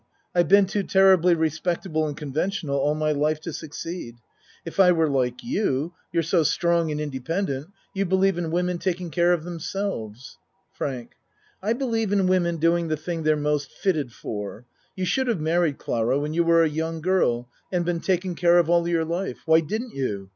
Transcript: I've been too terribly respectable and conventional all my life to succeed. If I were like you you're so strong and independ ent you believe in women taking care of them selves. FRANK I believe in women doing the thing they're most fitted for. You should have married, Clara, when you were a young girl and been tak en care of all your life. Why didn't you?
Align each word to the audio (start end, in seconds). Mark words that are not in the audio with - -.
I've 0.33 0.47
been 0.47 0.65
too 0.65 0.81
terribly 0.81 1.35
respectable 1.35 2.07
and 2.07 2.17
conventional 2.17 2.75
all 2.77 2.95
my 2.95 3.11
life 3.11 3.39
to 3.41 3.53
succeed. 3.53 4.15
If 4.65 4.79
I 4.79 4.91
were 4.91 5.07
like 5.07 5.43
you 5.43 5.93
you're 6.11 6.23
so 6.23 6.41
strong 6.41 6.89
and 6.91 6.99
independ 6.99 7.51
ent 7.51 7.67
you 7.93 8.05
believe 8.07 8.39
in 8.39 8.49
women 8.49 8.79
taking 8.79 9.11
care 9.11 9.31
of 9.31 9.43
them 9.43 9.59
selves. 9.59 10.39
FRANK 10.71 11.11
I 11.61 11.73
believe 11.73 12.11
in 12.11 12.25
women 12.25 12.57
doing 12.57 12.87
the 12.87 12.97
thing 12.97 13.21
they're 13.21 13.35
most 13.37 13.71
fitted 13.71 14.11
for. 14.11 14.65
You 14.95 15.05
should 15.05 15.27
have 15.27 15.39
married, 15.39 15.77
Clara, 15.77 16.17
when 16.19 16.33
you 16.33 16.43
were 16.43 16.63
a 16.63 16.67
young 16.67 17.01
girl 17.01 17.47
and 17.71 17.85
been 17.85 17.99
tak 17.99 18.25
en 18.25 18.33
care 18.33 18.57
of 18.57 18.71
all 18.71 18.87
your 18.87 19.05
life. 19.05 19.41
Why 19.45 19.59
didn't 19.59 19.93
you? 19.93 20.29